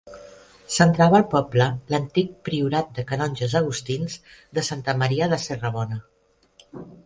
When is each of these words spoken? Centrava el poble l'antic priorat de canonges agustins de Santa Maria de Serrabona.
Centrava 0.75 1.19
el 1.23 1.25
poble 1.33 1.67
l'antic 1.95 2.31
priorat 2.49 2.91
de 2.97 3.05
canonges 3.13 3.55
agustins 3.61 4.19
de 4.59 4.67
Santa 4.73 4.99
Maria 5.05 5.31
de 5.35 5.43
Serrabona. 5.49 6.03